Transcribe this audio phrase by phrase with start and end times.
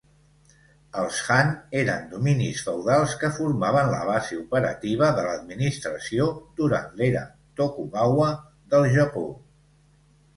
[0.99, 1.49] Els Han
[1.81, 6.25] eren dominis feudals que formaven la base operativa de l'administració
[6.61, 7.23] durant l'era
[7.61, 8.31] Tokugawa
[8.73, 9.25] del Japó.